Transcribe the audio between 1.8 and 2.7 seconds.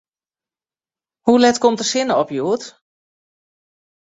sinne op hjoed?